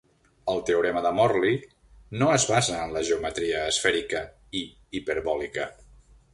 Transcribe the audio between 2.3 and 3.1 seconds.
es basa en la